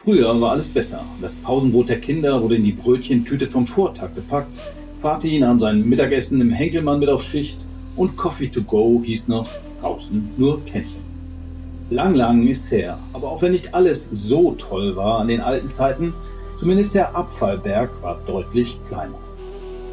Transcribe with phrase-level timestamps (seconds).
[0.00, 1.04] Früher war alles besser.
[1.20, 4.56] Das Pausenbrot der Kinder wurde in die Brötchentüte vom Vortag gepackt.
[5.00, 7.66] Vati nahm sein Mittagessen im Henkelmann mit auf Schicht
[7.96, 9.50] und Coffee to go hieß noch
[9.80, 11.00] draußen nur Kännchen.
[11.90, 13.00] Lang, lang ist her.
[13.12, 16.14] Aber auch wenn nicht alles so toll war an den alten Zeiten,
[16.60, 19.18] zumindest der Abfallberg war deutlich kleiner.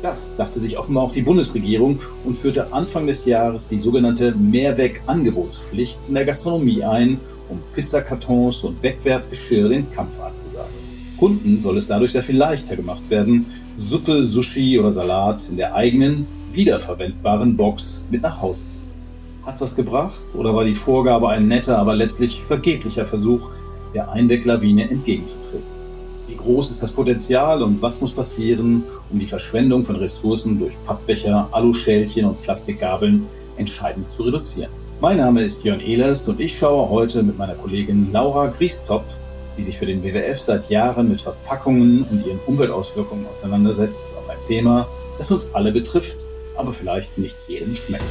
[0.04, 6.02] Das dachte sich offenbar auch die Bundesregierung und führte Anfang des Jahres die sogenannte Mehrweg-Angebotspflicht
[6.08, 7.20] in der Gastronomie ein
[7.50, 10.74] um Pizzakartons und Wegwerfgeschirr den Kampf anzusagen.
[11.18, 13.46] Kunden soll es dadurch sehr viel leichter gemacht werden,
[13.78, 19.46] Suppe, Sushi oder Salat in der eigenen, wiederverwendbaren Box mit nach Hause zu nehmen.
[19.46, 23.50] Hat's was gebracht oder war die Vorgabe ein netter, aber letztlich vergeblicher Versuch,
[23.94, 25.76] der Einweglawine entgegenzutreten?
[26.28, 30.74] Wie groß ist das Potenzial und was muss passieren, um die Verschwendung von Ressourcen durch
[30.86, 33.28] Pappbecher, Aluschälchen und Plastikgabeln
[33.58, 34.72] entscheidend zu reduzieren?
[35.02, 39.04] Mein Name ist Jörn Ehlers und ich schaue heute mit meiner Kollegin Laura Griestop,
[39.58, 44.38] die sich für den WWF seit Jahren mit Verpackungen und ihren Umweltauswirkungen auseinandersetzt, auf ein
[44.48, 44.88] Thema,
[45.18, 46.16] das uns alle betrifft,
[46.56, 48.06] aber vielleicht nicht jedem schmeckt.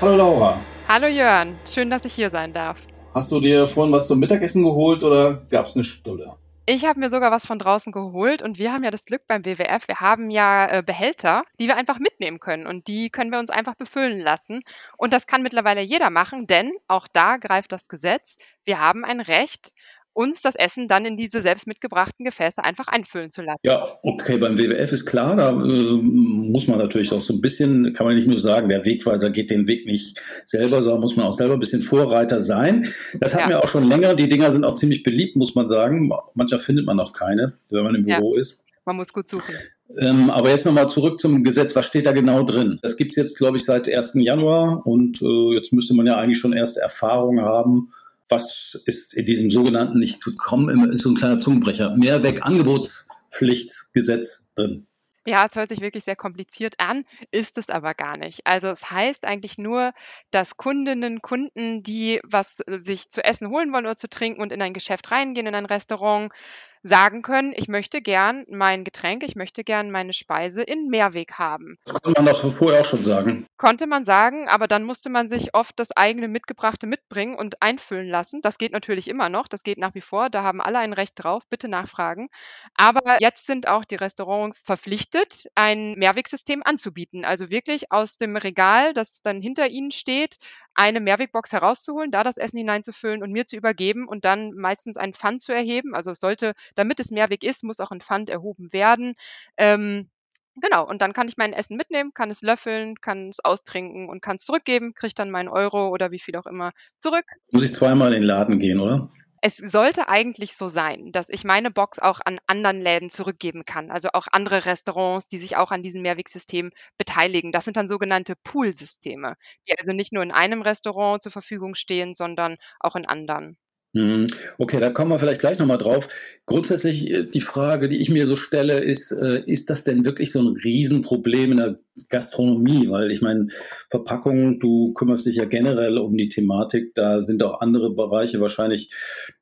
[0.00, 0.58] Hallo Laura.
[0.88, 2.82] Hallo Jörn, schön, dass ich hier sein darf.
[3.14, 6.34] Hast du dir vorhin was zum Mittagessen geholt oder gab es eine Stulle?
[6.64, 9.44] Ich habe mir sogar was von draußen geholt und wir haben ja das Glück beim
[9.44, 13.38] WWF, wir haben ja äh, Behälter, die wir einfach mitnehmen können und die können wir
[13.38, 14.62] uns einfach befüllen lassen.
[14.96, 18.38] Und das kann mittlerweile jeder machen, denn auch da greift das Gesetz.
[18.64, 19.74] Wir haben ein Recht,
[20.14, 23.60] uns das Essen dann in diese selbst mitgebrachten Gefäße einfach einfüllen zu lassen.
[23.62, 27.94] Ja, okay, beim WWF ist klar, da äh, muss man natürlich auch so ein bisschen,
[27.94, 31.26] kann man nicht nur sagen, der Wegweiser geht den Weg nicht selber, sondern muss man
[31.26, 32.86] auch selber ein bisschen Vorreiter sein.
[33.20, 33.56] Das hatten ja.
[33.56, 36.10] wir auch schon länger, die Dinger sind auch ziemlich beliebt, muss man sagen.
[36.34, 38.40] Manchmal findet man auch keine, wenn man im Büro ja.
[38.40, 38.64] ist.
[38.84, 39.54] Man muss gut suchen.
[39.98, 41.76] Ähm, aber jetzt nochmal zurück zum Gesetz.
[41.76, 42.78] Was steht da genau drin?
[42.82, 44.12] Das gibt es jetzt, glaube ich, seit 1.
[44.14, 47.92] Januar und äh, jetzt müsste man ja eigentlich schon erste Erfahrungen haben
[48.32, 54.86] was ist in diesem sogenannten, nicht zu kommen, ist so ein kleiner Zungenbrecher, Mehrweg-Angebotspflichtgesetz drin.
[55.24, 58.44] Ja, es hört sich wirklich sehr kompliziert an, ist es aber gar nicht.
[58.44, 59.92] Also es heißt eigentlich nur,
[60.32, 64.50] dass Kundinnen, Kunden, die was äh, sich zu essen holen wollen oder zu trinken und
[64.50, 66.32] in ein Geschäft reingehen, in ein Restaurant,
[66.82, 71.78] sagen können, ich möchte gern mein Getränk, ich möchte gern meine Speise in Mehrweg haben.
[71.84, 73.46] Das konnte man doch vorher auch schon sagen.
[73.56, 78.08] Konnte man sagen, aber dann musste man sich oft das eigene Mitgebrachte mitbringen und einfüllen
[78.08, 78.40] lassen.
[78.42, 81.14] Das geht natürlich immer noch, das geht nach wie vor, da haben alle ein Recht
[81.16, 82.28] drauf, bitte nachfragen.
[82.74, 87.24] Aber jetzt sind auch die Restaurants verpflichtet, ein Mehrwegsystem anzubieten.
[87.24, 90.38] Also wirklich aus dem Regal, das dann hinter ihnen steht,
[90.74, 95.14] eine Mehrwegbox herauszuholen, da das Essen hineinzufüllen und mir zu übergeben und dann meistens ein
[95.14, 95.94] Pfand zu erheben.
[95.94, 99.14] Also es sollte, damit es Mehrweg ist, muss auch ein Pfand erhoben werden.
[99.56, 100.08] Ähm,
[100.56, 104.20] Genau, und dann kann ich mein Essen mitnehmen, kann es löffeln, kann es austrinken und
[104.20, 107.24] kann es zurückgeben, kriege dann meinen Euro oder wie viel auch immer zurück.
[107.50, 109.08] Muss ich zweimal in den Laden gehen, oder?
[109.42, 113.90] Es sollte eigentlich so sein, dass ich meine Box auch an anderen Läden zurückgeben kann,
[113.90, 117.52] also auch andere Restaurants, die sich auch an diesem Mehrwegsystem beteiligen.
[117.52, 119.36] Das sind dann sogenannte Poolsysteme,
[119.68, 123.58] die also nicht nur in einem Restaurant zur Verfügung stehen, sondern auch in anderen.
[123.94, 124.28] Mhm.
[124.56, 126.08] Okay, da kommen wir vielleicht gleich nochmal drauf.
[126.46, 130.32] Grundsätzlich äh, die Frage, die ich mir so stelle, ist, äh, ist das denn wirklich
[130.32, 131.76] so ein Riesenproblem in der
[132.08, 132.88] Gastronomie?
[132.88, 133.48] Weil ich meine,
[133.90, 138.88] Verpackungen, du kümmerst dich ja generell um die Thematik, da sind auch andere Bereiche wahrscheinlich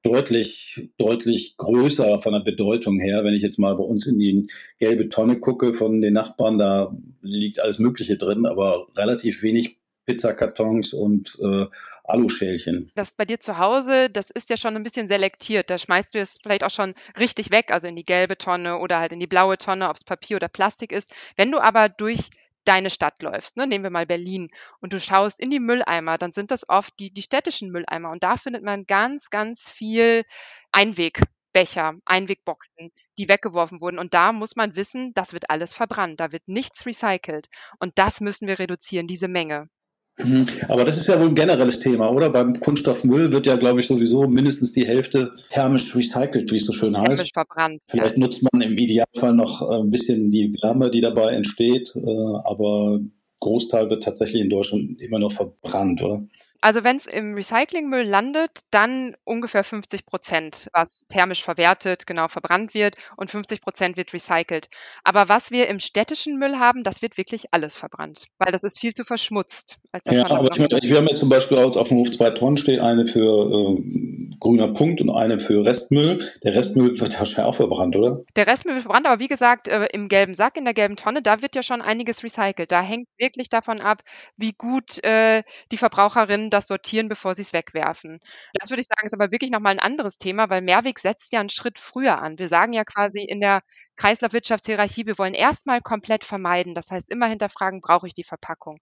[0.02, 3.22] deutlich, deutlich größer von der Bedeutung her.
[3.22, 4.48] Wenn ich jetzt mal bei uns in die
[4.80, 10.92] gelbe Tonne gucke von den Nachbarn, da liegt alles Mögliche drin, aber relativ wenig Pizzakartons
[10.92, 11.66] und äh,
[12.10, 12.90] Aluschälchen.
[12.94, 15.70] Das bei dir zu Hause, das ist ja schon ein bisschen selektiert.
[15.70, 18.98] Da schmeißt du es vielleicht auch schon richtig weg, also in die gelbe Tonne oder
[18.98, 21.14] halt in die blaue Tonne, ob es Papier oder Plastik ist.
[21.36, 22.30] Wenn du aber durch
[22.64, 24.50] deine Stadt läufst, ne, nehmen wir mal Berlin,
[24.80, 28.10] und du schaust in die Mülleimer, dann sind das oft die, die städtischen Mülleimer.
[28.10, 30.24] Und da findet man ganz, ganz viel
[30.72, 33.98] Einwegbecher, Einwegboxen, die weggeworfen wurden.
[33.98, 37.48] Und da muss man wissen, das wird alles verbrannt, da wird nichts recycelt.
[37.78, 39.68] Und das müssen wir reduzieren, diese Menge.
[40.24, 40.46] Mhm.
[40.68, 42.30] Aber das ist ja wohl ein generelles Thema, oder?
[42.30, 46.72] Beim Kunststoffmüll wird ja, glaube ich, sowieso mindestens die Hälfte thermisch recycelt, wie es so
[46.72, 47.16] schön heißt.
[47.16, 47.80] Thermisch verbrannt.
[47.88, 48.20] Vielleicht ja.
[48.20, 52.00] nutzt man im Idealfall noch äh, ein bisschen die Wärme, die dabei entsteht, äh,
[52.44, 53.00] aber
[53.40, 56.22] Großteil wird tatsächlich in Deutschland immer noch verbrannt, oder?
[56.60, 62.74] Also wenn es im Recyclingmüll landet, dann ungefähr 50 Prozent, was thermisch verwertet, genau verbrannt
[62.74, 64.68] wird und 50 Prozent wird recycelt.
[65.02, 68.78] Aber was wir im städtischen Müll haben, das wird wirklich alles verbrannt, weil das ist
[68.78, 69.78] viel zu verschmutzt.
[69.92, 72.58] Als ja, aber ich meine, wir haben ja zum Beispiel auf dem Hof zwei Tonnen
[72.58, 76.18] stehen, eine für äh, grüner Punkt und eine für Restmüll.
[76.44, 78.20] Der Restmüll wird wahrscheinlich auch verbrannt, oder?
[78.36, 81.22] Der Restmüll wird verbrannt, aber wie gesagt, äh, im gelben Sack, in der gelben Tonne,
[81.22, 82.70] da wird ja schon einiges recycelt.
[82.70, 84.02] Da hängt wirklich davon ab,
[84.36, 85.42] wie gut äh,
[85.72, 85.76] die
[86.50, 88.20] Das sortieren, bevor sie es wegwerfen.
[88.54, 91.40] Das würde ich sagen, ist aber wirklich nochmal ein anderes Thema, weil Mehrweg setzt ja
[91.40, 92.38] einen Schritt früher an.
[92.38, 93.62] Wir sagen ja quasi in der
[93.96, 96.74] Kreislaufwirtschaftshierarchie, wir wollen erstmal komplett vermeiden.
[96.74, 98.78] Das heißt, immer hinterfragen, brauche ich die Verpackung?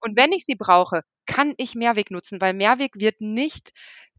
[0.00, 3.72] Und wenn ich sie brauche, kann ich Mehrweg nutzen, weil Mehrweg wird nicht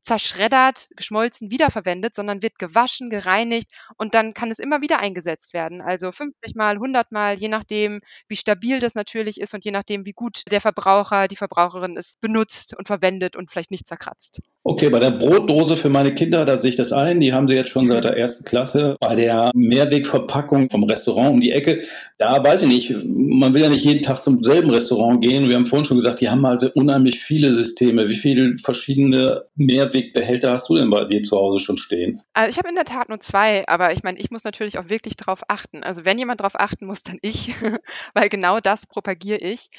[0.03, 5.81] zerschreddert, geschmolzen, wiederverwendet, sondern wird gewaschen, gereinigt und dann kann es immer wieder eingesetzt werden.
[5.81, 10.05] Also 50 Mal, 100 Mal, je nachdem, wie stabil das natürlich ist und je nachdem,
[10.05, 14.41] wie gut der Verbraucher, die Verbraucherin es benutzt und verwendet und vielleicht nicht zerkratzt.
[14.65, 17.19] Okay, bei der Brotdose für meine Kinder, da sehe ich das ein.
[17.19, 18.95] Die haben sie jetzt schon seit der ersten Klasse.
[19.01, 21.81] Bei der Mehrwegverpackung vom Restaurant um die Ecke,
[22.17, 25.49] da weiß ich nicht, man will ja nicht jeden Tag zum selben Restaurant gehen.
[25.49, 28.07] Wir haben vorhin schon gesagt, die haben also unheimlich viele Systeme.
[28.07, 32.21] Wie viele verschiedene Mehrwegbehälter hast du denn bei dir zu Hause schon stehen?
[32.31, 34.87] Also ich habe in der Tat nur zwei, aber ich meine, ich muss natürlich auch
[34.87, 35.83] wirklich darauf achten.
[35.83, 37.53] Also wenn jemand darauf achten muss, dann ich,
[38.13, 39.69] weil genau das propagiere ich.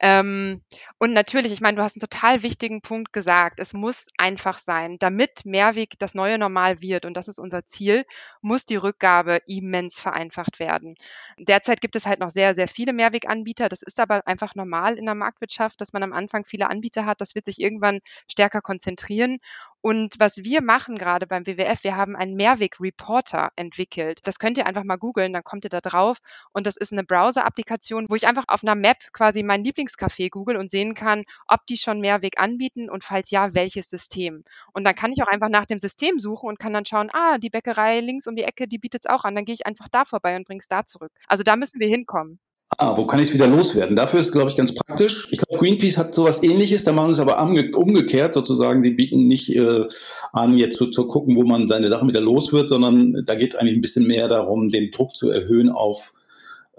[0.00, 0.62] Ähm,
[0.98, 3.60] und natürlich, ich meine, du hast einen total wichtigen Punkt gesagt.
[3.60, 4.98] Es muss einfach sein.
[4.98, 8.04] Damit Mehrweg das neue Normal wird, und das ist unser Ziel,
[8.40, 10.94] muss die Rückgabe immens vereinfacht werden.
[11.38, 13.68] Derzeit gibt es halt noch sehr, sehr viele Mehrweganbieter.
[13.68, 17.20] Das ist aber einfach normal in der Marktwirtschaft, dass man am Anfang viele Anbieter hat.
[17.20, 19.38] Das wird sich irgendwann stärker konzentrieren.
[19.82, 24.20] Und was wir machen gerade beim WWF, wir haben einen Mehrweg-Reporter entwickelt.
[24.22, 26.18] Das könnt ihr einfach mal googeln, dann kommt ihr da drauf.
[26.52, 30.56] Und das ist eine Browser-Applikation, wo ich einfach auf einer Map quasi mein Lieblingscafé google
[30.56, 34.44] und sehen kann, ob die schon Mehrweg anbieten und falls ja, welches System.
[34.72, 37.38] Und dann kann ich auch einfach nach dem System suchen und kann dann schauen, ah,
[37.38, 39.34] die Bäckerei links um die Ecke, die bietet es auch an.
[39.34, 41.12] Dann gehe ich einfach da vorbei und bringe es da zurück.
[41.26, 42.38] Also da müssen wir hinkommen.
[42.78, 43.96] Ah, wo kann ich es wieder loswerden?
[43.96, 45.28] Dafür ist, glaube ich, ganz praktisch.
[45.30, 48.82] Ich glaube, Greenpeace hat sowas ähnliches, da machen sie es aber umgekehrt sozusagen.
[48.82, 49.86] Die bieten nicht äh,
[50.32, 53.54] an, jetzt zu, zu gucken, wo man seine Sachen wieder los wird, sondern da geht
[53.54, 56.14] es eigentlich ein bisschen mehr darum, den Druck zu erhöhen auf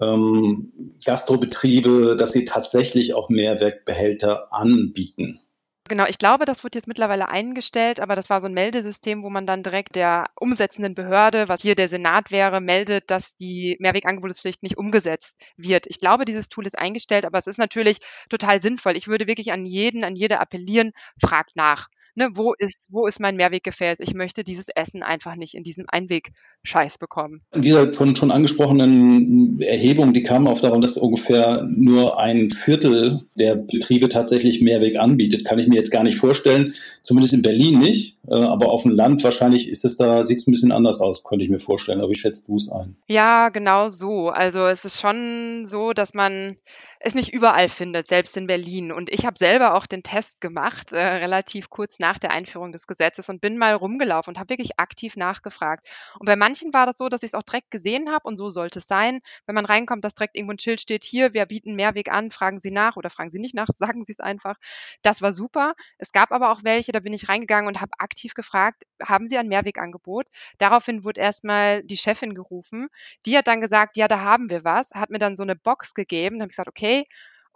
[0.00, 0.72] ähm,
[1.04, 5.40] Gastrobetriebe, dass sie tatsächlich auch Mehrwegbehälter anbieten.
[5.88, 9.28] Genau, ich glaube, das wird jetzt mittlerweile eingestellt, aber das war so ein Meldesystem, wo
[9.28, 14.62] man dann direkt der umsetzenden Behörde, was hier der Senat wäre, meldet, dass die Mehrwegangebotspflicht
[14.62, 15.86] nicht umgesetzt wird.
[15.86, 17.98] Ich glaube, dieses Tool ist eingestellt, aber es ist natürlich
[18.30, 18.96] total sinnvoll.
[18.96, 23.20] Ich würde wirklich an jeden, an jede appellieren, fragt nach ne, wo ist, wo ist
[23.20, 24.00] mein Mehrweggefäß?
[24.00, 27.42] Ich möchte dieses Essen einfach nicht in diesem Einweg-Scheiß bekommen.
[27.52, 33.26] In dieser von schon angesprochenen Erhebung, die kam auf darum, dass ungefähr nur ein Viertel
[33.38, 35.44] der Betriebe tatsächlich Mehrweg anbietet.
[35.44, 36.74] Kann ich mir jetzt gar nicht vorstellen.
[37.02, 38.18] Zumindest in Berlin nicht.
[38.28, 41.24] Äh, aber auf dem Land wahrscheinlich ist es da, sieht es ein bisschen anders aus,
[41.24, 42.00] könnte ich mir vorstellen.
[42.00, 42.96] Aber wie schätzt du es ein?
[43.08, 44.30] Ja, genau so.
[44.30, 46.56] Also es ist schon so, dass man
[47.04, 48.90] es nicht überall findet, selbst in Berlin.
[48.90, 52.86] Und ich habe selber auch den Test gemacht, äh, relativ kurz nach der Einführung des
[52.86, 55.86] Gesetzes und bin mal rumgelaufen und habe wirklich aktiv nachgefragt.
[56.18, 58.48] Und bei manchen war das so, dass ich es auch direkt gesehen habe und so
[58.48, 59.20] sollte es sein.
[59.44, 62.58] Wenn man reinkommt, dass direkt irgendwo ein Schild steht, hier, wir bieten Mehrweg an, fragen
[62.58, 64.56] Sie nach oder fragen Sie nicht nach, sagen Sie es einfach.
[65.02, 65.74] Das war super.
[65.98, 69.36] Es gab aber auch welche, da bin ich reingegangen und habe aktiv gefragt, haben Sie
[69.36, 70.26] ein Mehrwegangebot?
[70.56, 72.88] Daraufhin wurde erstmal die Chefin gerufen.
[73.26, 75.92] Die hat dann gesagt, ja, da haben wir was, hat mir dann so eine Box
[75.92, 76.38] gegeben.
[76.38, 77.06] Da habe ich gesagt, okay, okay,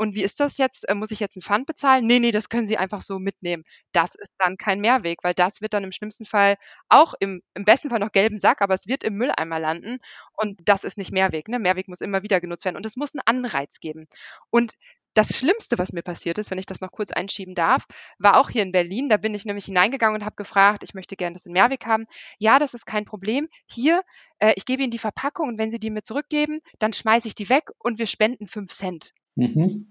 [0.01, 0.89] und wie ist das jetzt?
[0.89, 2.07] Äh, muss ich jetzt ein Pfand bezahlen?
[2.07, 3.65] Nee, nee, das können Sie einfach so mitnehmen.
[3.93, 6.57] Das ist dann kein Mehrweg, weil das wird dann im schlimmsten Fall
[6.89, 9.99] auch im, im besten Fall noch gelben Sack, aber es wird im Mülleimer landen
[10.37, 11.49] und das ist nicht Mehrweg.
[11.49, 11.59] Ne?
[11.59, 14.07] Mehrweg muss immer wieder genutzt werden und es muss einen Anreiz geben.
[14.51, 14.73] Und
[15.15, 17.85] das Schlimmste, was mir passiert ist, wenn ich das noch kurz einschieben darf,
[18.19, 19.09] war auch hier in Berlin.
[19.09, 22.07] Da bin ich nämlich hineingegangen und habe gefragt, ich möchte gerne das in Mehrweg haben.
[22.39, 23.49] Ja, das ist kein Problem.
[23.67, 24.03] Hier,
[24.39, 27.35] äh, ich gebe Ihnen die Verpackung und wenn Sie die mir zurückgeben, dann schmeiße ich
[27.35, 29.13] die weg und wir spenden fünf Cent.
[29.39, 29.87] Mhm.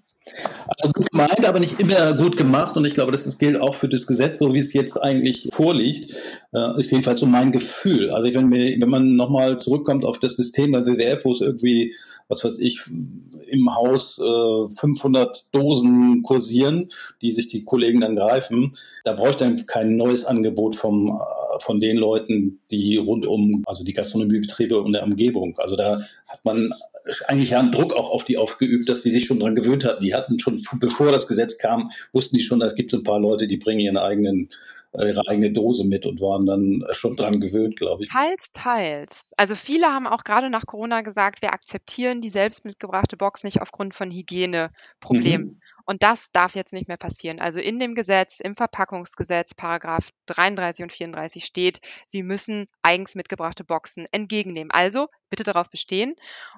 [0.67, 2.75] Also gut gemeint, aber nicht immer gut gemacht.
[2.75, 6.13] Und ich glaube, das gilt auch für das Gesetz, so wie es jetzt eigentlich vorliegt,
[6.53, 8.09] äh, ist jedenfalls so mein Gefühl.
[8.11, 11.95] Also wenn, mir, wenn man nochmal zurückkommt auf das System bei WWF, wo es irgendwie,
[12.27, 12.81] was weiß ich,
[13.47, 16.89] im Haus äh, 500 Dosen kursieren,
[17.21, 18.73] die sich die Kollegen dann greifen,
[19.03, 23.83] da bräuchte dann kein neues Angebot vom, äh, von den Leuten, die rund um, also
[23.83, 25.57] die Gastronomiebetriebe und der Umgebung.
[25.57, 26.73] Also da hat man
[27.27, 30.03] eigentlich ja einen Druck auch auf die aufgeübt, dass sie sich schon dran gewöhnt hatten.
[30.03, 33.19] Die hatten schon, bevor das Gesetz kam, wussten die schon, es gibt so ein paar
[33.19, 34.49] Leute, die bringen ihren eigenen
[35.05, 38.09] ihre eigene Dose mit und waren dann schon dran gewöhnt, glaube ich.
[38.09, 39.31] Teils, teils.
[39.37, 43.61] Also viele haben auch gerade nach Corona gesagt, wir akzeptieren die selbst mitgebrachte Box nicht
[43.61, 45.47] aufgrund von Hygieneproblemen.
[45.47, 45.61] Mhm.
[45.87, 47.39] Und das darf jetzt nicht mehr passieren.
[47.39, 53.63] Also in dem Gesetz, im Verpackungsgesetz, Paragraph 33 und 34 steht, Sie müssen eigens mitgebrachte
[53.63, 54.69] Boxen entgegennehmen.
[54.69, 56.15] Also bitte darauf bestehen.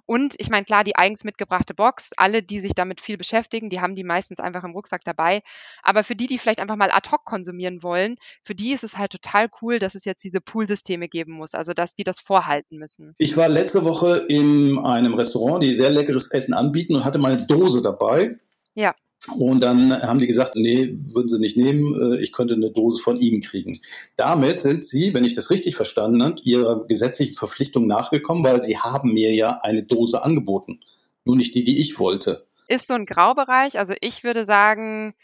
[0.07, 3.79] Und ich meine, klar, die eigens mitgebrachte Box, alle, die sich damit viel beschäftigen, die
[3.81, 5.41] haben die meistens einfach im Rucksack dabei.
[5.83, 8.97] Aber für die, die vielleicht einfach mal ad hoc konsumieren wollen, für die ist es
[8.97, 12.77] halt total cool, dass es jetzt diese Poolsysteme geben muss, also dass die das vorhalten
[12.77, 13.13] müssen.
[13.19, 17.45] Ich war letzte Woche in einem Restaurant, die sehr leckeres Essen anbieten und hatte meine
[17.45, 18.37] Dose dabei.
[18.73, 18.95] Ja.
[19.27, 23.01] Und dann haben die gesagt, nee, würden sie nicht nehmen, äh, ich könnte eine Dose
[23.01, 23.81] von ihnen kriegen.
[24.15, 28.77] Damit sind sie, wenn ich das richtig verstanden habe, ihrer gesetzlichen Verpflichtung nachgekommen, weil sie
[28.77, 30.79] haben mir ja eine Dose angeboten.
[31.25, 32.47] Nur nicht die, die ich wollte.
[32.69, 33.77] Ist so ein Graubereich.
[33.77, 35.15] Also ich würde sagen,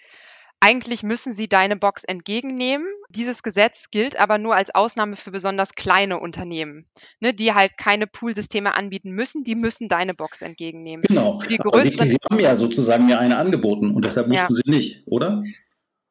[0.66, 2.88] eigentlich müssen sie deine Box entgegennehmen.
[3.10, 6.88] Dieses Gesetz gilt aber nur als Ausnahme für besonders kleine Unternehmen,
[7.20, 9.44] ne, die halt keine Poolsysteme anbieten müssen.
[9.44, 11.06] Die müssen deine Box entgegennehmen.
[11.08, 11.40] Genau.
[11.48, 14.62] Die sie, sie haben ja sozusagen mir eine angeboten und deshalb mussten ja.
[14.64, 15.44] sie nicht, oder?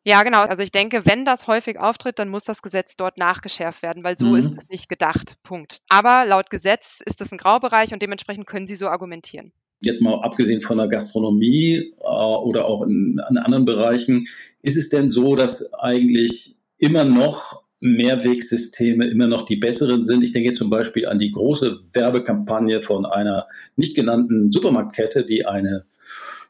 [0.04, 0.42] Ja, genau.
[0.42, 4.16] Also ich denke, wenn das häufig auftritt, dann muss das Gesetz dort nachgeschärft werden, weil
[4.16, 4.36] so mhm.
[4.36, 5.36] ist es nicht gedacht.
[5.42, 5.80] Punkt.
[5.88, 9.52] Aber laut Gesetz ist es ein Graubereich und dementsprechend können Sie so argumentieren
[9.84, 14.26] jetzt mal abgesehen von der Gastronomie äh, oder auch in, in anderen Bereichen,
[14.62, 20.24] ist es denn so, dass eigentlich immer noch Mehrwegsysteme immer noch die besseren sind.
[20.24, 25.84] Ich denke zum Beispiel an die große Werbekampagne von einer nicht genannten Supermarktkette, die eine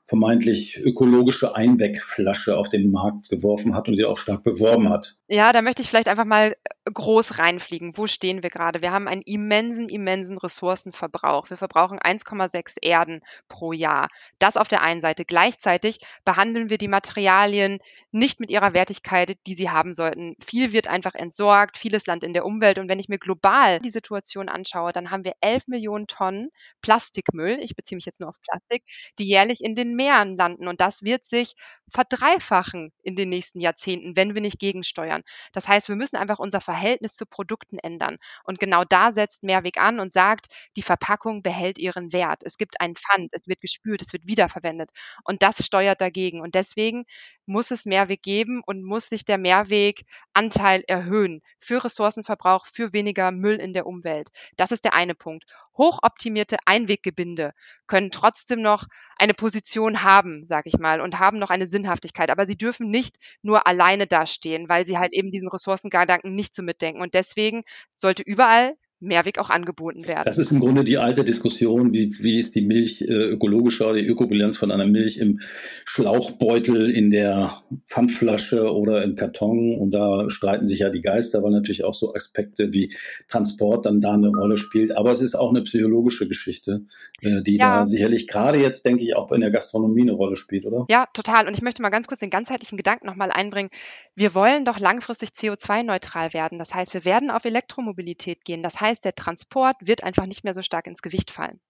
[0.04, 5.16] vermeintlich ökologische Einwegflasche auf den Markt geworfen hat und die auch stark beworben hat.
[5.34, 7.96] Ja, da möchte ich vielleicht einfach mal groß reinfliegen.
[7.96, 8.82] Wo stehen wir gerade?
[8.82, 11.50] Wir haben einen immensen, immensen Ressourcenverbrauch.
[11.50, 14.06] Wir verbrauchen 1,6 Erden pro Jahr.
[14.38, 15.24] Das auf der einen Seite.
[15.24, 17.80] Gleichzeitig behandeln wir die Materialien
[18.12, 20.36] nicht mit ihrer Wertigkeit, die sie haben sollten.
[20.40, 22.78] Viel wird einfach entsorgt, vieles Land in der Umwelt.
[22.78, 26.50] Und wenn ich mir global die Situation anschaue, dann haben wir 11 Millionen Tonnen
[26.80, 28.84] Plastikmüll, ich beziehe mich jetzt nur auf Plastik,
[29.18, 30.68] die jährlich in den Meeren landen.
[30.68, 31.54] Und das wird sich
[31.90, 35.23] verdreifachen in den nächsten Jahrzehnten, wenn wir nicht gegensteuern.
[35.52, 38.18] Das heißt, wir müssen einfach unser Verhältnis zu Produkten ändern.
[38.44, 42.42] Und genau da setzt Mehrweg an und sagt, die Verpackung behält ihren Wert.
[42.44, 44.90] Es gibt einen Pfand, es wird gespült, es wird wiederverwendet.
[45.24, 46.40] Und das steuert dagegen.
[46.40, 47.04] Und deswegen
[47.46, 53.56] muss es Mehrweg geben und muss sich der Mehrweganteil erhöhen für Ressourcenverbrauch, für weniger Müll
[53.56, 54.28] in der Umwelt.
[54.56, 55.44] Das ist der eine Punkt
[55.76, 57.52] hochoptimierte Einweggebinde
[57.86, 58.84] können trotzdem noch
[59.18, 62.30] eine Position haben, sag ich mal, und haben noch eine Sinnhaftigkeit.
[62.30, 66.62] Aber sie dürfen nicht nur alleine dastehen, weil sie halt eben diesen Ressourcengedanken nicht so
[66.62, 67.02] mitdenken.
[67.02, 67.62] Und deswegen
[67.96, 68.74] sollte überall
[69.04, 70.24] Mehrweg auch angeboten werden.
[70.26, 74.06] Das ist im Grunde die alte Diskussion, wie, wie ist die Milch äh, ökologischer, die
[74.06, 75.40] Ökobilanz von einer Milch im
[75.84, 79.76] Schlauchbeutel, in der Pfandflasche oder im Karton.
[79.76, 82.92] Und da streiten sich ja die Geister, weil natürlich auch so Aspekte wie
[83.28, 84.96] Transport dann da eine Rolle spielt.
[84.96, 86.86] Aber es ist auch eine psychologische Geschichte,
[87.20, 87.80] äh, die ja.
[87.80, 90.86] da sicherlich gerade jetzt, denke ich, auch in der Gastronomie eine Rolle spielt, oder?
[90.88, 91.46] Ja, total.
[91.46, 93.70] Und ich möchte mal ganz kurz den ganzheitlichen Gedanken nochmal einbringen.
[94.14, 96.58] Wir wollen doch langfristig CO2-neutral werden.
[96.58, 98.62] Das heißt, wir werden auf Elektromobilität gehen.
[98.62, 101.60] Das heißt, heißt, der Transport wird einfach nicht mehr so stark ins Gewicht fallen.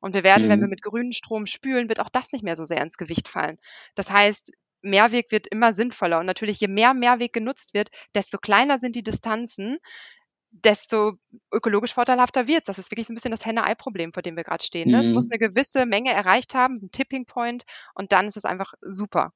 [0.00, 0.50] Und wir werden, mhm.
[0.50, 0.70] wenn wir mhm.
[0.70, 3.58] mit grünem Strom spülen, wird auch das nicht mehr so sehr ins Gewicht fallen.
[3.94, 6.20] Das heißt, Mehrweg wird immer sinnvoller.
[6.20, 9.78] Und natürlich, je mehr Mehrweg genutzt wird, desto kleiner sind die Distanzen,
[10.50, 11.14] desto
[11.52, 14.64] ökologisch vorteilhafter wird Das ist wirklich so ein bisschen das Henne-Ei-Problem, vor dem wir gerade
[14.64, 14.90] stehen.
[14.90, 15.00] Ne?
[15.00, 15.32] Es muss mhm.
[15.32, 17.64] eine gewisse Menge erreicht haben, ein Tipping Point,
[17.94, 19.32] und dann ist es einfach super.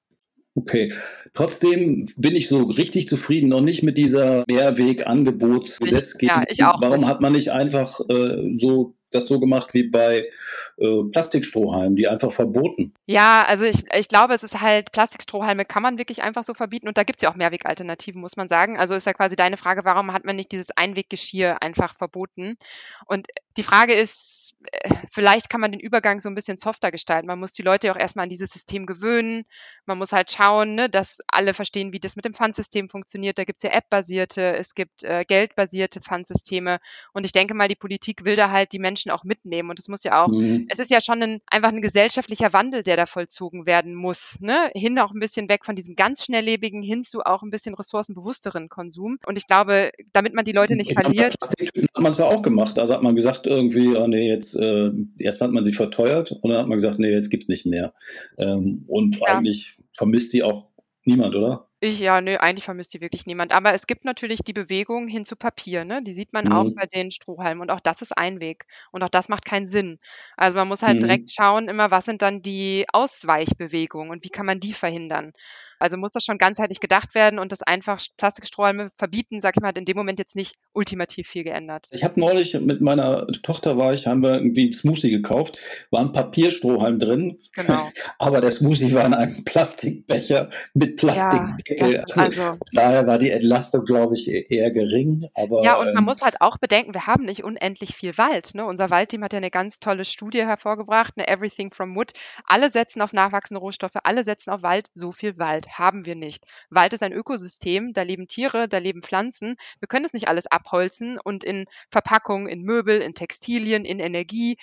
[0.58, 0.92] Okay.
[1.34, 6.42] Trotzdem bin ich so richtig zufrieden noch nicht mit dieser Mehrweg-Angebotsgesetzgebung.
[6.56, 10.28] Ja, Warum hat man nicht einfach äh, so das so gemacht wie bei
[10.76, 12.92] äh, Plastikstrohhalmen, die einfach verboten.
[13.06, 16.88] Ja, also ich, ich glaube, es ist halt, Plastikstrohhalme kann man wirklich einfach so verbieten
[16.88, 18.76] und da gibt es ja auch Mehrwegalternativen, muss man sagen.
[18.78, 22.58] Also ist ja quasi deine Frage, warum hat man nicht dieses Einweggeschirr einfach verboten?
[23.06, 24.37] Und die Frage ist,
[24.72, 27.26] äh, vielleicht kann man den Übergang so ein bisschen softer gestalten.
[27.26, 29.44] Man muss die Leute ja auch erstmal an dieses System gewöhnen.
[29.86, 33.38] Man muss halt schauen, ne, dass alle verstehen, wie das mit dem Pfandsystem funktioniert.
[33.38, 36.78] Da gibt es ja App-basierte, es gibt äh, geldbasierte Pfandsysteme.
[37.12, 39.70] Und ich denke mal, die Politik will da halt die Menschen auch mitnehmen.
[39.70, 40.66] Und es muss ja auch, mhm.
[40.68, 44.40] es ist ja schon ein, einfach ein gesellschaftlicher Wandel, der da vollzogen werden muss.
[44.40, 44.70] Ne?
[44.74, 48.68] Hin auch ein bisschen weg von diesem ganz schnelllebigen hin zu auch ein bisschen ressourcenbewussteren
[48.68, 49.18] Konsum.
[49.26, 51.36] Und ich glaube, damit man die Leute nicht ich verliert.
[51.38, 51.50] Glaub,
[51.98, 52.78] hat man es ja auch gemacht.
[52.78, 56.50] Da hat man gesagt, irgendwie, oh nee, jetzt äh, erst hat man sie verteuert und
[56.50, 57.92] dann hat man gesagt, nee, jetzt gibt's nicht mehr.
[58.38, 59.26] Ähm, und ja.
[59.26, 60.70] eigentlich vermisst die auch
[61.04, 61.68] niemand, oder?
[61.80, 63.52] Ich ja, nö, eigentlich vermisst die wirklich niemand.
[63.52, 66.02] Aber es gibt natürlich die Bewegung hin zu Papier, ne?
[66.02, 66.52] Die sieht man mhm.
[66.52, 67.62] auch bei den Strohhalmen.
[67.62, 68.66] Und auch das ist ein Weg.
[68.90, 70.00] Und auch das macht keinen Sinn.
[70.36, 71.00] Also man muss halt mhm.
[71.00, 75.32] direkt schauen, immer, was sind dann die Ausweichbewegungen und wie kann man die verhindern?
[75.78, 79.68] Also muss das schon ganzheitlich gedacht werden und das einfach Plastikstrohhalme verbieten, sag ich mal,
[79.68, 81.88] hat in dem Moment jetzt nicht ultimativ viel geändert.
[81.90, 85.58] Ich habe neulich mit meiner Tochter war ich, haben wir irgendwie einen Smoothie gekauft,
[85.90, 87.90] war ein Papierstrohhalm drin, genau.
[88.18, 91.94] aber der Smoothie war in einem Plastikbecher mit Plastikdeckel.
[91.94, 95.28] Ja, also, also, daher war die Entlastung, glaube ich, eher gering.
[95.34, 98.54] Aber, ja, und man ähm, muss halt auch bedenken, wir haben nicht unendlich viel Wald.
[98.54, 98.64] Ne?
[98.64, 102.12] Unser Waldteam hat ja eine ganz tolle Studie hervorgebracht, eine Everything from Wood.
[102.44, 104.90] Alle setzen auf nachwachsende Rohstoffe, alle setzen auf Wald.
[104.94, 106.44] So viel Wald haben wir nicht.
[106.70, 109.56] Wald ist ein Ökosystem, da leben Tiere, da leben Pflanzen.
[109.80, 114.56] Wir können es nicht alles abholzen und in Verpackungen, in Möbel, in Textilien, in Energie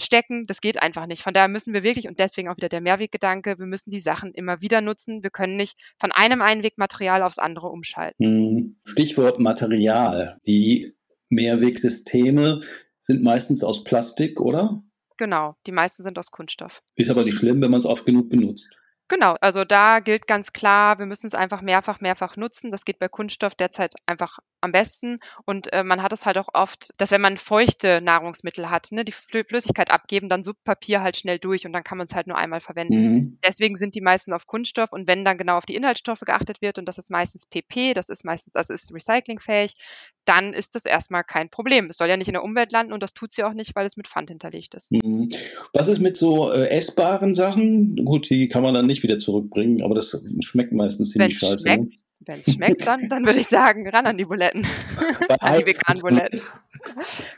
[0.00, 0.46] stecken.
[0.46, 1.22] Das geht einfach nicht.
[1.22, 4.32] Von daher müssen wir wirklich, und deswegen auch wieder der Mehrweggedanke, wir müssen die Sachen
[4.32, 5.22] immer wieder nutzen.
[5.22, 8.24] Wir können nicht von einem Einwegmaterial aufs andere umschalten.
[8.24, 10.38] Hm, Stichwort Material.
[10.46, 10.94] Die
[11.30, 12.60] Mehrwegsysteme
[12.98, 14.82] sind meistens aus Plastik, oder?
[15.16, 16.82] Genau, die meisten sind aus Kunststoff.
[16.96, 18.68] Ist aber nicht schlimm, wenn man es oft genug benutzt.
[19.14, 22.72] Genau, also da gilt ganz klar, wir müssen es einfach mehrfach, mehrfach nutzen.
[22.72, 25.20] Das geht bei Kunststoff derzeit einfach am besten.
[25.44, 29.04] Und äh, man hat es halt auch oft, dass wenn man feuchte Nahrungsmittel hat, ne,
[29.04, 32.26] die Flüssigkeit abgeben, dann suppt Papier halt schnell durch und dann kann man es halt
[32.26, 33.14] nur einmal verwenden.
[33.14, 33.38] Mhm.
[33.46, 36.78] Deswegen sind die meisten auf Kunststoff und wenn dann genau auf die Inhaltsstoffe geachtet wird,
[36.78, 39.76] und das ist meistens PP, das ist meistens, das ist recyclingfähig,
[40.24, 41.90] dann ist das erstmal kein Problem.
[41.90, 43.86] Es soll ja nicht in der Umwelt landen und das tut sie auch nicht, weil
[43.86, 44.90] es mit Pfand hinterlegt ist.
[44.90, 45.28] Mhm.
[45.72, 47.96] Was ist mit so äh, essbaren Sachen?
[48.04, 51.62] Gut, die kann man dann nicht wieder zurückbringen, aber das schmeckt meistens ziemlich scheiße.
[51.62, 51.98] Schmeckt, ne?
[52.26, 54.66] Wenn es schmeckt, dann, dann würde ich sagen, ran an die Buletten.
[55.40, 56.40] an die veganen Buletten.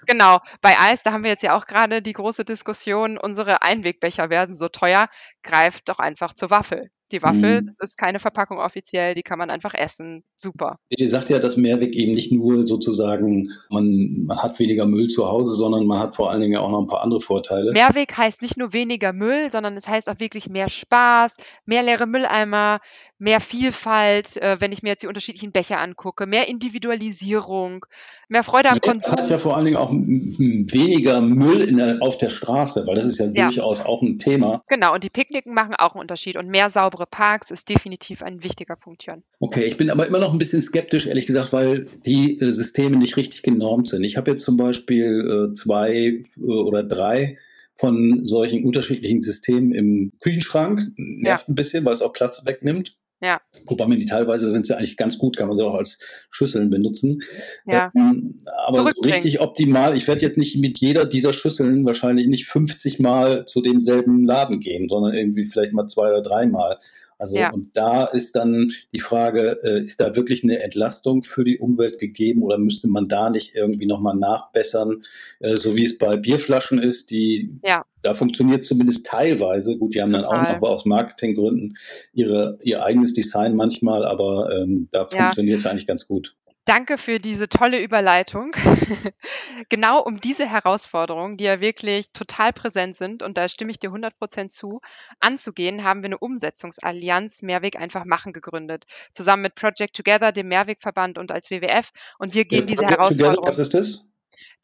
[0.07, 0.39] genau.
[0.63, 4.57] Bei Eis, da haben wir jetzt ja auch gerade die große Diskussion, unsere Einwegbecher werden
[4.57, 5.09] so teuer,
[5.43, 6.91] greift doch einfach zur Waffel.
[7.13, 7.77] Die Waffel mhm.
[7.81, 10.25] ist keine Verpackung offiziell, die kann man einfach essen.
[10.37, 10.79] Super.
[10.89, 15.27] Ihr sagt ja, dass Mehrweg eben nicht nur sozusagen, man, man hat weniger Müll zu
[15.27, 17.73] Hause, sondern man hat vor allen Dingen auch noch ein paar andere Vorteile.
[17.73, 22.07] Mehrweg heißt nicht nur weniger Müll, sondern es heißt auch wirklich mehr Spaß, mehr leere
[22.07, 22.81] Mülleimer,
[23.19, 27.87] mehr Vielfalt, äh, wenn ich mir jetzt die unterschiedlichen Becher angucke, mehr Individualisierung,
[28.29, 29.01] mehr Freude am Konsum.
[29.03, 33.05] Das heißt ja vor allen Dingen auch weniger Müll der, auf der Straße, weil das
[33.05, 34.63] ist ja, ja, durchaus auch ein Thema.
[34.69, 38.45] Genau, und die Picknicken machen auch einen Unterschied und mehr saubere Parks ist definitiv ein
[38.45, 39.23] wichtiger Punkt, Jörn.
[39.41, 42.97] Okay, ich bin aber immer noch ein bisschen skeptisch, ehrlich gesagt, weil die äh, Systeme
[42.97, 44.05] nicht richtig genormt sind.
[44.05, 47.39] Ich habe jetzt zum Beispiel äh, zwei äh, oder drei
[47.77, 50.93] von solchen unterschiedlichen Systemen im Küchenschrank.
[50.97, 51.53] Nervt ja.
[51.53, 52.97] ein bisschen, weil es auch Platz wegnimmt.
[53.21, 53.41] Ja.
[53.67, 55.99] Wobei teilweise sind sie eigentlich ganz gut, kann man sie auch als
[56.31, 57.23] Schüsseln benutzen.
[57.67, 57.91] Ja.
[57.97, 62.47] Ähm, aber so richtig optimal, ich werde jetzt nicht mit jeder dieser Schüsseln wahrscheinlich nicht
[62.47, 66.79] 50 Mal zu demselben Laden gehen, sondern irgendwie vielleicht mal zwei oder dreimal.
[67.19, 67.51] Also ja.
[67.51, 71.99] und da ist dann die Frage, äh, ist da wirklich eine Entlastung für die Umwelt
[71.99, 75.03] gegeben oder müsste man da nicht irgendwie nochmal nachbessern,
[75.41, 77.85] äh, so wie es bei Bierflaschen ist, die ja.
[78.03, 79.79] da funktioniert zumindest teilweise.
[79.79, 80.57] Gut, die haben dann Total.
[80.57, 81.77] auch noch aus Marketinggründen
[82.13, 85.23] ihre, ihr eigenes Design manchmal, aber ähm, da ja.
[85.25, 86.37] funktioniert es eigentlich ganz gut.
[86.67, 88.51] Danke für diese tolle Überleitung.
[89.69, 93.91] genau um diese Herausforderungen, die ja wirklich total präsent sind, und da stimme ich dir
[93.91, 94.81] 100 Prozent zu,
[95.21, 98.85] anzugehen, haben wir eine Umsetzungsallianz Mehrweg einfach machen gegründet.
[99.13, 101.93] Zusammen mit Project Together, dem Mehrwegverband und als WWF.
[102.19, 103.35] Und wir gehen ja, diese Project Herausforderungen.
[103.37, 104.05] Together, was ist das?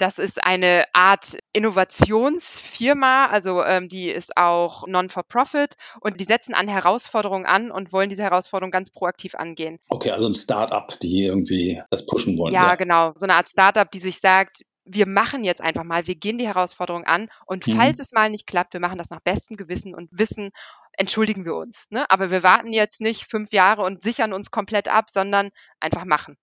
[0.02, 6.66] Das ist eine Art Innovationsfirma, also ähm, die ist auch Non-for-Profit und die setzen an
[6.66, 9.78] Herausforderungen an und wollen diese Herausforderungen ganz proaktiv angehen.
[9.90, 12.52] Okay, also ein Start-up, die irgendwie das pushen wollen.
[12.52, 13.12] Ja, ja, genau.
[13.16, 16.48] So eine Art Start-up, die sich sagt, wir machen jetzt einfach mal, wir gehen die
[16.48, 17.76] Herausforderung an und mhm.
[17.76, 20.50] falls es mal nicht klappt, wir machen das nach bestem Gewissen und Wissen,
[20.94, 21.86] entschuldigen wir uns.
[21.90, 22.10] Ne?
[22.10, 26.36] Aber wir warten jetzt nicht fünf Jahre und sichern uns komplett ab, sondern einfach machen.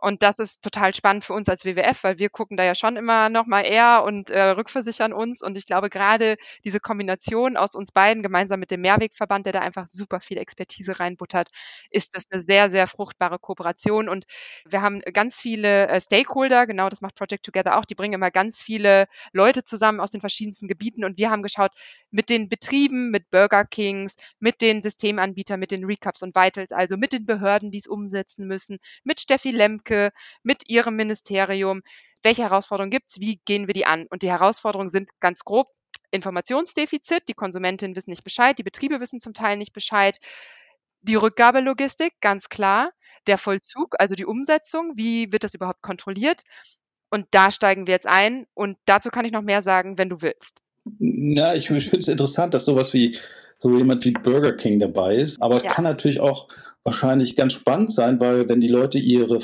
[0.00, 2.96] Und das ist total spannend für uns als WWF, weil wir gucken da ja schon
[2.96, 5.42] immer noch mal eher und äh, rückversichern uns.
[5.42, 9.60] Und ich glaube, gerade diese Kombination aus uns beiden gemeinsam mit dem Mehrwegverband, der da
[9.60, 11.48] einfach super viel Expertise reinbuttert,
[11.90, 14.08] ist das eine sehr, sehr fruchtbare Kooperation.
[14.08, 14.24] Und
[14.64, 18.30] wir haben ganz viele äh, Stakeholder, genau das macht Project Together auch, die bringen immer
[18.30, 21.04] ganz viele Leute zusammen aus den verschiedensten Gebieten.
[21.04, 21.72] Und wir haben geschaut,
[22.10, 26.96] mit den Betrieben, mit Burger Kings, mit den Systemanbietern, mit den Recaps und Vitals, also
[26.96, 31.82] mit den Behörden, die es umsetzen müssen, mit Steffi Lemke, Linke mit ihrem Ministerium.
[32.22, 33.20] Welche Herausforderungen gibt es?
[33.20, 34.06] Wie gehen wir die an?
[34.10, 35.68] Und die Herausforderungen sind ganz grob
[36.10, 37.28] Informationsdefizit.
[37.28, 40.18] Die Konsumentinnen wissen nicht Bescheid, die Betriebe wissen zum Teil nicht Bescheid.
[41.02, 42.90] Die Rückgabelogistik, ganz klar.
[43.26, 46.42] Der Vollzug, also die Umsetzung, wie wird das überhaupt kontrolliert?
[47.10, 48.46] Und da steigen wir jetzt ein.
[48.54, 50.60] Und dazu kann ich noch mehr sagen, wenn du willst.
[50.98, 53.18] Ja, ich, ich finde es interessant, dass sowas wie
[53.58, 55.40] so jemand wie Burger King dabei ist.
[55.42, 55.70] Aber ja.
[55.70, 56.48] kann natürlich auch
[56.88, 59.40] wahrscheinlich ganz spannend sein, weil wenn die Leute ihre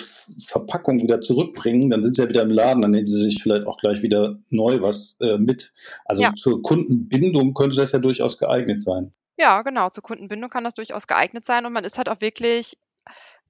[0.49, 3.67] Verpackung wieder zurückbringen, dann sind sie ja wieder im Laden, dann nehmen sie sich vielleicht
[3.67, 5.73] auch gleich wieder neu was äh, mit.
[6.07, 6.35] Also ja.
[6.35, 9.13] zur Kundenbindung könnte das ja durchaus geeignet sein.
[9.37, 9.91] Ja, genau.
[9.91, 12.79] Zur Kundenbindung kann das durchaus geeignet sein und man ist halt auch wirklich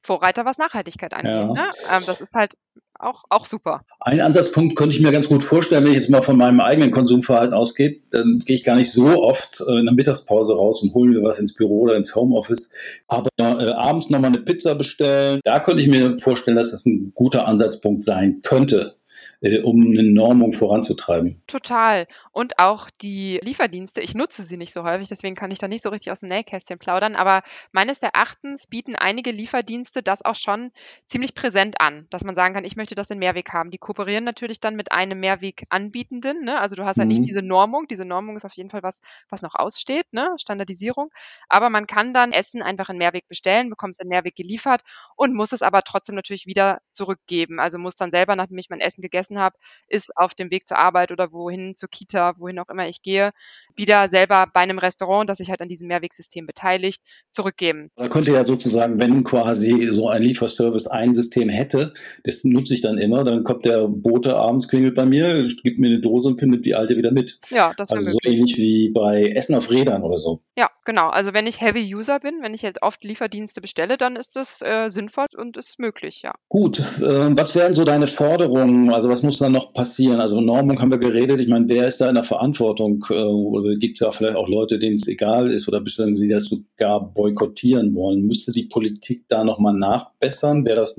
[0.05, 1.53] Vorreiter, was Nachhaltigkeit angeht, Ja.
[1.53, 1.71] ne?
[1.91, 2.53] Ähm, das ist halt
[2.97, 3.83] auch auch super.
[4.01, 6.91] Einen Ansatzpunkt könnte ich mir ganz gut vorstellen, wenn ich jetzt mal von meinem eigenen
[6.93, 10.95] Konsumverhalten ausgehe, dann gehe ich gar nicht so oft äh, in der Mittagspause raus und
[10.95, 12.71] hole mir was ins Büro oder ins Homeoffice.
[13.09, 17.13] Aber äh, abends nochmal eine Pizza bestellen, da könnte ich mir vorstellen, dass das ein
[17.15, 18.97] guter Ansatzpunkt sein könnte,
[19.41, 21.43] äh, um eine Normung voranzutreiben.
[21.47, 22.07] Total.
[22.33, 25.83] Und auch die Lieferdienste, ich nutze sie nicht so häufig, deswegen kann ich da nicht
[25.83, 30.71] so richtig aus dem Nähkästchen plaudern, aber meines Erachtens bieten einige Lieferdienste das auch schon
[31.07, 33.71] ziemlich präsent an, dass man sagen kann, ich möchte das in Mehrweg haben.
[33.71, 36.59] Die kooperieren natürlich dann mit einem Mehrweganbietenden, ne?
[36.59, 37.27] Also du hast ja nicht Mhm.
[37.27, 37.87] diese Normung.
[37.89, 40.35] Diese Normung ist auf jeden Fall was, was noch aussteht, ne?
[40.39, 41.11] Standardisierung.
[41.51, 44.83] Aber man kann dann Essen einfach in Mehrweg bestellen, bekommt es in Mehrweg geliefert
[45.17, 47.61] und muss es aber trotzdem natürlich wieder zurückgeben.
[47.61, 49.57] Also muss dann selber, nachdem ich mein Essen gegessen habe,
[49.89, 53.33] ist auf dem Weg zur Arbeit oder wohin, zur Kita, wohin auch immer ich gehe,
[53.77, 57.91] wieder selber bei einem Restaurant, das sich halt an diesem Mehrwegsystem beteiligt, zurückgeben.
[57.97, 61.93] Da könnte ja sozusagen, wenn quasi so ein Lieferservice ein System hätte,
[62.25, 65.89] das nutze ich dann immer, dann kommt der Bote abends, klingelt bei mir, gibt mir
[65.89, 67.39] eine Dose und nimmt die alte wieder mit.
[67.51, 70.41] Ja, das Also so ähnlich wie bei Essen auf Rädern oder so.
[70.57, 71.09] Ja, genau.
[71.09, 74.63] Also wenn ich Heavy User bin, wenn ich jetzt oft Lieferdienste bestelle, dann ist das
[74.63, 76.33] äh, sinnvoll und ist möglich, ja.
[76.49, 78.93] Gut, äh, was wären so deine Forderungen?
[78.93, 80.21] Also was muss dann noch passieren?
[80.21, 81.41] Also Normung haben wir geredet.
[81.41, 83.05] Ich meine, wer ist da in der Verantwortung?
[83.11, 86.29] Äh, oder gibt es da vielleicht auch Leute, denen es egal ist oder bestimmt, die
[86.29, 88.27] das sogar boykottieren wollen?
[88.27, 90.65] Müsste die Politik da nochmal nachbessern?
[90.65, 90.97] Wäre das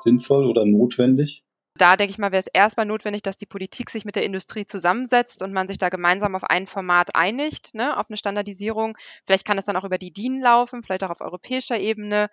[0.00, 1.45] sinnvoll oder notwendig?
[1.78, 4.66] Da denke ich mal, wäre es erstmal notwendig, dass die Politik sich mit der Industrie
[4.66, 8.96] zusammensetzt und man sich da gemeinsam auf ein Format einigt, ne, auf eine Standardisierung.
[9.26, 12.28] Vielleicht kann es dann auch über die DIN laufen, vielleicht auch auf europäischer Ebene.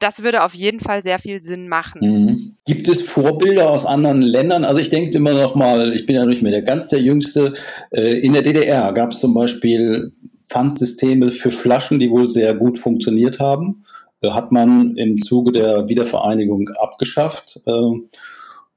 [0.00, 2.00] Das würde auf jeden Fall sehr viel Sinn machen.
[2.02, 2.56] Mhm.
[2.64, 4.64] Gibt es Vorbilder aus anderen Ländern?
[4.64, 7.54] Also ich denke immer noch mal, ich bin ja nicht mehr der ganz der Jüngste.
[7.90, 10.12] Äh, In der DDR gab es zum Beispiel
[10.48, 13.84] Pfandsysteme für Flaschen, die wohl sehr gut funktioniert haben.
[14.24, 17.60] Hat man im Zuge der Wiedervereinigung abgeschafft.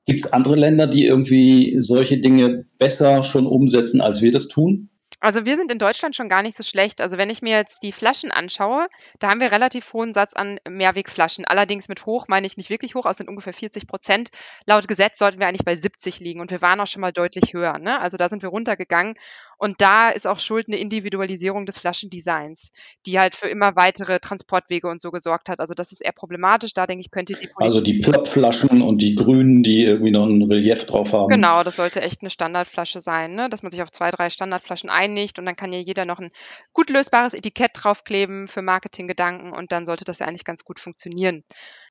[0.09, 4.89] Gibt es andere Länder, die irgendwie solche Dinge besser schon umsetzen, als wir das tun?
[5.19, 6.99] Also wir sind in Deutschland schon gar nicht so schlecht.
[6.99, 8.87] Also wenn ich mir jetzt die Flaschen anschaue,
[9.19, 11.45] da haben wir relativ hohen Satz an Mehrwegflaschen.
[11.45, 14.29] Allerdings mit hoch meine ich nicht wirklich hoch, es sind ungefähr 40 Prozent.
[14.65, 17.53] Laut Gesetz sollten wir eigentlich bei 70 liegen und wir waren auch schon mal deutlich
[17.53, 17.77] höher.
[17.77, 18.01] Ne?
[18.01, 19.13] Also da sind wir runtergegangen
[19.59, 22.71] und da ist auch schuld eine Individualisierung des Flaschendesigns,
[23.05, 25.59] die halt für immer weitere Transportwege und so gesorgt hat.
[25.59, 26.73] Also das ist eher problematisch.
[26.73, 30.25] Da denke ich, könnte die Politik Also die Plopflaschen und die grünen, die irgendwie noch
[30.25, 31.27] ein Relief drauf haben.
[31.27, 33.49] Genau, das sollte echt eine Standardflasche sein, ne?
[33.49, 36.31] dass man sich auf zwei, drei Standardflaschen einigt und dann kann ja jeder noch ein
[36.71, 41.43] gut lösbares Etikett draufkleben für Marketinggedanken und dann sollte das ja eigentlich ganz gut funktionieren.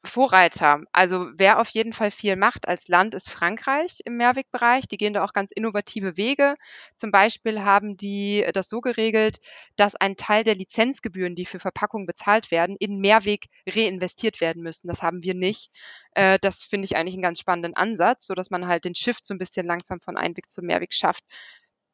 [0.09, 4.87] Vorreiter, also wer auf jeden Fall viel macht als Land, ist Frankreich im Mehrwegbereich.
[4.89, 6.55] Die gehen da auch ganz innovative Wege.
[6.97, 9.39] Zum Beispiel haben die das so geregelt,
[9.77, 14.89] dass ein Teil der Lizenzgebühren, die für Verpackungen bezahlt werden, in Mehrweg reinvestiert werden müssen.
[14.89, 15.71] Das haben wir nicht.
[16.13, 19.27] Äh, das finde ich eigentlich einen ganz spannenden Ansatz, so dass man halt den Shift
[19.27, 21.25] so ein bisschen langsam von Einweg zu Mehrweg schafft.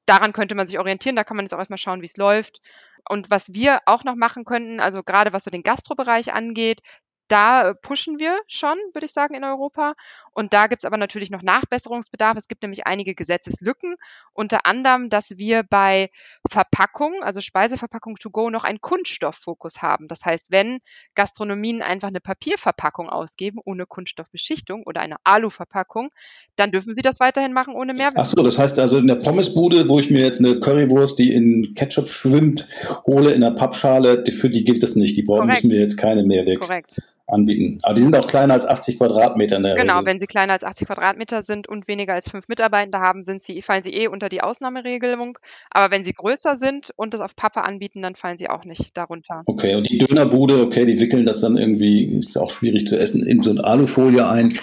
[0.06, 2.60] Daran könnte man sich orientieren, da kann man jetzt auch erstmal schauen, wie es läuft.
[3.08, 6.80] Und was wir auch noch machen könnten, also gerade was so den Gastrobereich angeht,
[7.28, 9.94] da äh, pushen wir schon, würde ich sagen, in Europa.
[10.32, 12.36] Und da gibt es aber natürlich noch Nachbesserungsbedarf.
[12.36, 13.94] Es gibt nämlich einige Gesetzeslücken,
[14.32, 16.10] unter anderem, dass wir bei
[16.50, 20.08] Verpackungen, also Speiseverpackung to go, noch einen Kunststofffokus haben.
[20.08, 20.80] Das heißt, wenn
[21.14, 26.10] Gastronomien einfach eine Papierverpackung ausgeben, ohne Kunststoffbeschichtung oder eine Aluverpackung,
[26.56, 28.18] dann dürfen sie das weiterhin machen ohne Mehrwert.
[28.18, 31.32] Ach so, das heißt also in der Pommesbude, wo ich mir jetzt eine Currywurst, die
[31.32, 32.66] in Ketchup schwimmt,
[33.06, 35.16] hole in der Pappschale, für die gilt das nicht.
[35.16, 37.00] Die brauchen müssen mir jetzt keine Mehrweg Korrekt.
[37.34, 37.80] Anbieten.
[37.82, 40.06] Aber die sind auch kleiner als 80 Quadratmeter in der Genau, Regel.
[40.06, 43.60] wenn sie kleiner als 80 Quadratmeter sind und weniger als fünf Mitarbeiter haben, sind sie,
[43.60, 45.38] fallen sie eh unter die Ausnahmeregelung.
[45.70, 48.96] Aber wenn sie größer sind und das auf Pappe anbieten, dann fallen sie auch nicht
[48.96, 49.42] darunter.
[49.46, 53.26] Okay, und die Dönerbude, okay, die wickeln das dann irgendwie, ist auch schwierig zu essen,
[53.26, 54.58] in so eine Alufolie ein,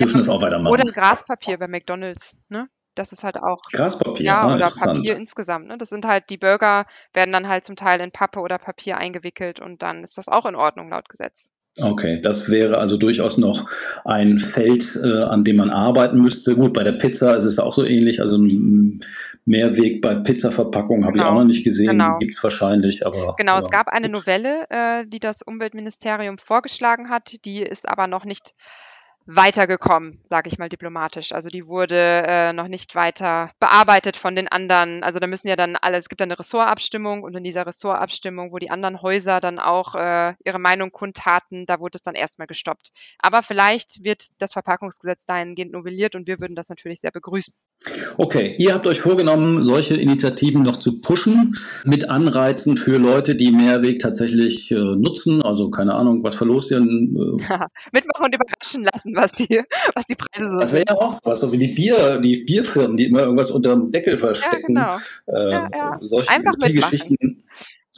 [0.00, 0.72] dürfen das auch weitermachen.
[0.72, 2.68] Oder Graspapier bei McDonalds, ne?
[2.94, 3.62] Das ist halt auch.
[3.70, 4.64] Graspapier, Ja, ah, oder.
[4.66, 5.68] Papier insgesamt.
[5.68, 5.78] Ne?
[5.78, 9.60] Das sind halt, die Burger werden dann halt zum Teil in Pappe oder Papier eingewickelt
[9.60, 11.52] und dann ist das auch in Ordnung laut Gesetz.
[11.80, 13.68] Okay, das wäre also durchaus noch
[14.04, 16.54] ein Feld, äh, an dem man arbeiten müsste.
[16.54, 18.20] Gut, bei der Pizza ist es auch so ähnlich.
[18.20, 19.00] Also ein
[19.44, 21.90] Mehrweg bei Pizzaverpackungen habe ich Genau, auch noch nicht gesehen.
[21.90, 22.18] genau.
[22.18, 23.34] Gibt's wahrscheinlich, aber.
[23.38, 24.16] Genau, es ja, gab eine gut.
[24.18, 28.54] Novelle, äh, die das Umweltministerium vorgeschlagen hat, die ist aber noch nicht
[29.28, 31.32] weitergekommen, sage ich mal diplomatisch.
[31.32, 35.02] Also die wurde äh, noch nicht weiter bearbeitet von den anderen.
[35.02, 38.52] Also da müssen ja dann alle, es gibt dann eine Ressortabstimmung und in dieser Ressortabstimmung,
[38.52, 42.46] wo die anderen Häuser dann auch äh, ihre Meinung kundtaten, da wurde es dann erstmal
[42.46, 42.90] gestoppt.
[43.18, 47.52] Aber vielleicht wird das Verpackungsgesetz dahingehend novelliert und wir würden das natürlich sehr begrüßen.
[48.16, 53.52] Okay, ihr habt euch vorgenommen, solche Initiativen noch zu pushen mit Anreizen für Leute, die
[53.52, 55.42] Mehrweg tatsächlich äh, nutzen.
[55.42, 56.78] Also keine Ahnung, was verlost ihr?
[56.78, 56.80] Äh,
[57.92, 59.62] Mitmachen und überraschen lassen, was die,
[59.94, 60.60] was die Preise sind.
[60.60, 63.70] Das wäre ja auch was, so wie die Bier, die Bierfirmen, die immer irgendwas unter
[63.70, 64.76] dem Deckel verstecken.
[64.76, 65.38] Ja, genau.
[65.38, 65.98] Äh, ja, ja.
[66.00, 67.44] Solche, Einfach solche Geschichten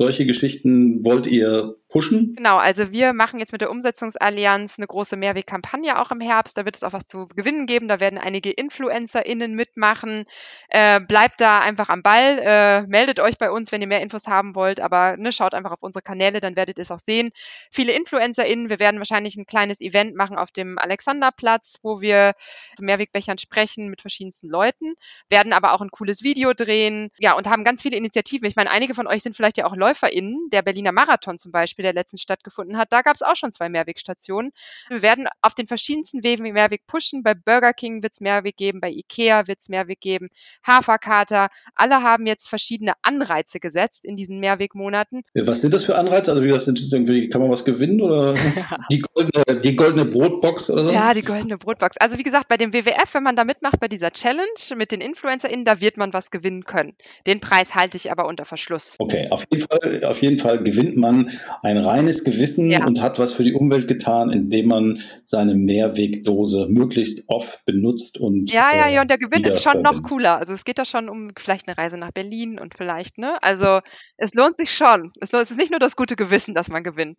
[0.01, 2.35] solche Geschichten wollt ihr pushen?
[2.37, 6.57] Genau, also wir machen jetzt mit der Umsetzungsallianz eine große Mehrwegkampagne auch im Herbst.
[6.57, 7.89] Da wird es auch was zu gewinnen geben.
[7.89, 10.25] Da werden einige InfluencerInnen mitmachen.
[10.69, 12.39] Äh, bleibt da einfach am Ball.
[12.39, 14.81] Äh, meldet euch bei uns, wenn ihr mehr Infos haben wollt.
[14.81, 17.31] Aber ne, schaut einfach auf unsere Kanäle, dann werdet ihr es auch sehen.
[17.71, 18.71] Viele InfluencerInnen.
[18.71, 22.35] Wir werden wahrscheinlich ein kleines Event machen auf dem Alexanderplatz, wo wir
[22.77, 24.95] zu Mehrwegbechern sprechen mit verschiedensten Leuten.
[25.29, 27.11] Werden aber auch ein cooles Video drehen.
[27.19, 28.47] Ja, und haben ganz viele Initiativen.
[28.49, 31.80] Ich meine, einige von euch sind vielleicht ja auch LäuferInnen, der Berliner Marathon zum Beispiel,
[31.83, 34.53] der letztens stattgefunden hat, da gab es auch schon zwei Mehrwegstationen.
[34.89, 37.23] Wir werden auf den verschiedensten Wegen Mehrweg pushen.
[37.23, 40.29] Bei Burger King wird es Mehrweg geben, bei Ikea wird es Mehrweg geben,
[40.67, 41.49] Haferkater.
[41.75, 45.23] Alle haben jetzt verschiedene Anreize gesetzt in diesen Mehrwegmonaten.
[45.35, 46.31] Was sind das für Anreize?
[46.31, 48.35] Also wie das sind irgendwie, kann man was gewinnen oder
[48.91, 50.91] die, goldene, die goldene Brotbox oder so?
[50.93, 51.97] Ja, die goldene Brotbox.
[51.99, 55.01] Also wie gesagt, bei dem WWF, wenn man da mitmacht bei dieser Challenge mit den
[55.01, 56.95] InfluencerInnen, da wird man was gewinnen können.
[57.27, 58.97] Den Preis halte ich aber unter Verschluss.
[58.99, 61.31] Okay, auf jeden Fall auf jeden Fall gewinnt man
[61.63, 62.87] ein reines Gewissen ja.
[62.87, 68.51] und hat was für die Umwelt getan, indem man seine Mehrwegdose möglichst oft benutzt und.
[68.53, 70.39] Ja, ja, ja, und der Gewinn ist schon noch cooler.
[70.39, 73.37] Also es geht da schon um vielleicht eine Reise nach Berlin und vielleicht, ne?
[73.43, 73.81] Also
[74.17, 75.13] es lohnt sich schon.
[75.21, 77.19] Es ist nicht nur das gute Gewissen, dass man gewinnt.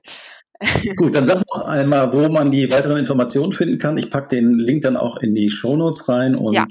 [0.95, 3.97] Gut, dann sag noch einmal, wo man die weiteren Informationen finden kann.
[3.97, 6.67] Ich packe den Link dann auch in die Shownotes rein und ja,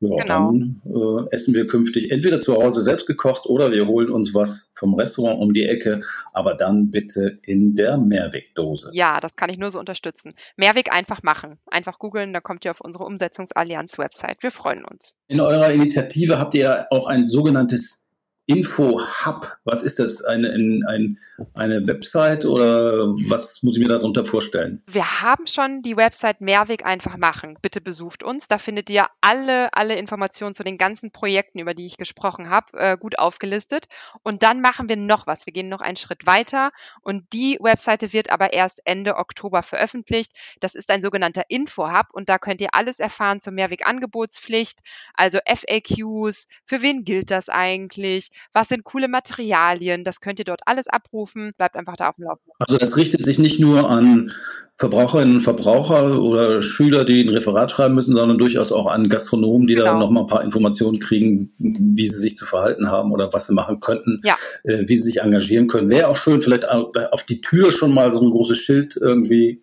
[0.00, 0.52] ja genau.
[0.52, 4.68] dann äh, essen wir künftig entweder zu Hause selbst gekocht oder wir holen uns was
[4.74, 8.90] vom Restaurant um die Ecke, aber dann bitte in der Mehrwegdose.
[8.92, 10.34] Ja, das kann ich nur so unterstützen.
[10.56, 11.58] Mehrweg einfach machen.
[11.70, 14.42] Einfach googeln, da kommt ihr auf unsere Umsetzungsallianz-Website.
[14.42, 15.14] Wir freuen uns.
[15.28, 18.03] In eurer Initiative habt ihr auch ein sogenanntes
[18.46, 20.22] Info-Hub, was ist das?
[20.22, 21.18] Eine, ein,
[21.54, 24.82] eine Website oder was muss ich mir darunter vorstellen?
[24.86, 27.56] Wir haben schon die Website Mehrweg einfach machen.
[27.62, 28.46] Bitte besucht uns.
[28.46, 32.78] Da findet ihr alle, alle Informationen zu den ganzen Projekten, über die ich gesprochen habe,
[32.78, 33.86] äh, gut aufgelistet.
[34.22, 35.46] Und dann machen wir noch was.
[35.46, 40.32] Wir gehen noch einen Schritt weiter und die Webseite wird aber erst Ende Oktober veröffentlicht.
[40.60, 44.80] Das ist ein sogenannter Info-Hub und da könnt ihr alles erfahren zur Mehrweg-Angebotspflicht,
[45.14, 50.62] also FAQs, für wen gilt das eigentlich, was sind coole Materialien, das könnt ihr dort
[50.66, 52.52] alles abrufen, bleibt einfach da auf dem Laufenden.
[52.58, 54.32] Also das richtet sich nicht nur an
[54.76, 59.68] Verbraucherinnen und Verbraucher oder Schüler, die ein Referat schreiben müssen, sondern durchaus auch an Gastronomen,
[59.68, 59.86] die genau.
[59.86, 63.54] da nochmal ein paar Informationen kriegen, wie sie sich zu verhalten haben oder was sie
[63.54, 64.34] machen könnten, ja.
[64.64, 65.90] äh, wie sie sich engagieren können.
[65.90, 69.62] Wäre auch schön, vielleicht auf die Tür schon mal so ein großes Schild irgendwie,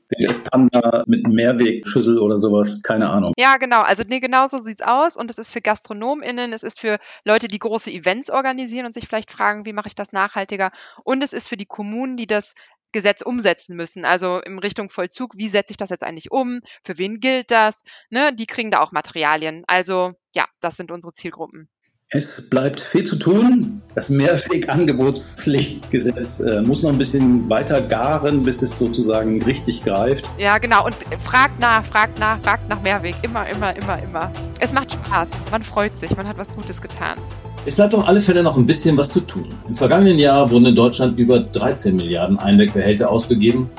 [0.49, 3.33] Panda mit einem Mehrwegschüssel oder sowas, keine Ahnung.
[3.37, 3.81] Ja, genau.
[3.81, 7.49] Also nee, genau so sieht's aus und es ist für GastronomInnen, es ist für Leute,
[7.49, 10.71] die große Events organisieren und sich vielleicht fragen, wie mache ich das nachhaltiger
[11.03, 12.53] und es ist für die Kommunen, die das
[12.91, 14.05] Gesetz umsetzen müssen.
[14.05, 16.61] Also in Richtung Vollzug, wie setze ich das jetzt eigentlich um?
[16.83, 17.83] Für wen gilt das?
[18.09, 19.63] Ne, die kriegen da auch Materialien.
[19.67, 21.69] Also ja, das sind unsere Zielgruppen.
[22.13, 23.81] Es bleibt viel zu tun.
[23.95, 30.29] Das Mehrweg-Angebotspflichtgesetz äh, muss noch ein bisschen weiter garen, bis es sozusagen richtig greift.
[30.37, 30.85] Ja, genau.
[30.85, 30.93] Und
[31.23, 33.15] fragt nach, fragt nach, fragt nach Mehrweg.
[33.21, 34.29] Immer, immer, immer, immer.
[34.59, 35.29] Es macht Spaß.
[35.51, 36.13] Man freut sich.
[36.17, 37.17] Man hat was Gutes getan.
[37.63, 39.47] Es bleibt auf alle Fälle noch ein bisschen was zu tun.
[39.67, 43.69] Im vergangenen Jahr wurden in Deutschland über 13 Milliarden Einwegbehälter ausgegeben.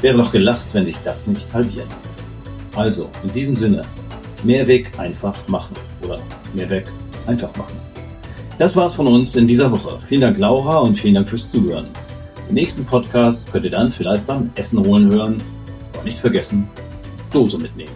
[0.00, 2.16] Wäre doch gelacht, wenn sich das nicht halbieren lässt.
[2.76, 3.82] Also, in diesem Sinne,
[4.44, 6.20] Mehrweg einfach machen oder
[6.54, 6.84] Mehrweg
[7.26, 7.74] einfach machen.
[8.58, 9.98] Das war's von uns in dieser Woche.
[10.06, 11.86] Vielen Dank, Laura, und vielen Dank fürs Zuhören.
[12.48, 15.42] Den nächsten Podcast könnt ihr dann vielleicht beim Essen holen hören.
[15.98, 16.68] Und nicht vergessen,
[17.32, 17.90] Dose mitnehmen.